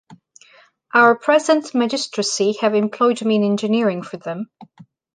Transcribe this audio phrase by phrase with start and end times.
[0.95, 4.47] Our present magistracy have employed me in engineering for them.